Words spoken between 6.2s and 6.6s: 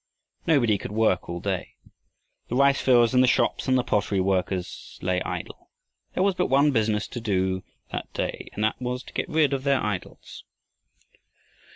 was but